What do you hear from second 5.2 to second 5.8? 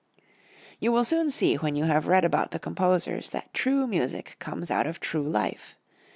life.